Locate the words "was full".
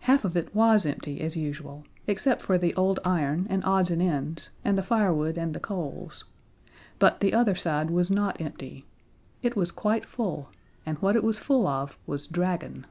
11.22-11.68